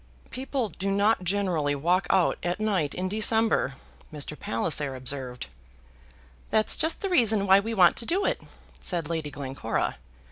[0.31, 3.75] "People do not generally walk out at night in December,"
[4.11, 4.33] Mr.
[4.35, 5.45] Palliser observed.
[6.49, 8.41] "That's just the reason why we want to do it,"
[8.79, 9.97] said Lady Glencora.